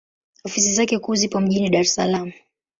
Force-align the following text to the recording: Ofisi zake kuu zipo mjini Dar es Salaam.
Ofisi 0.45 0.73
zake 0.73 0.99
kuu 0.99 1.15
zipo 1.15 1.39
mjini 1.39 1.69
Dar 1.69 1.81
es 1.81 1.95
Salaam. 1.95 2.31